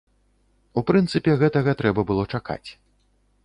[0.81, 2.61] У прынцыпе, гэтага трэба было чакаць.